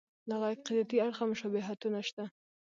له 0.29 0.35
عقیدتي 0.53 0.97
اړخه 1.05 1.23
مشابهتونه 1.31 1.99
شته. 2.07 2.25